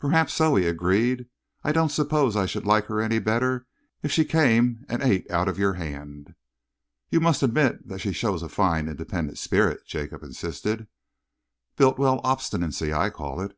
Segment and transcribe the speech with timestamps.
[0.00, 1.26] "Perhaps so," he agreed.
[1.62, 3.68] "I don't suppose I should like her any better
[4.02, 6.34] if she came and ate out of your hand."
[7.10, 10.88] "You must admit that she shows a fine, independent spirit," Jacob insisted.
[11.76, 13.56] "Bultiwell obstinacy, I call it!"